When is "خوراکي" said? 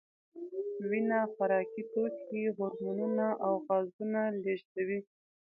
1.33-1.83